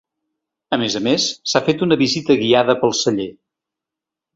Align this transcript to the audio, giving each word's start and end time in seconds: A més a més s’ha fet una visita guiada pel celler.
A 0.77 0.79
més 0.83 0.95
a 1.01 1.01
més 1.09 1.27
s’ha 1.53 1.63
fet 1.69 1.85
una 1.89 2.01
visita 2.03 2.41
guiada 2.43 2.79
pel 2.83 3.01
celler. 3.05 3.33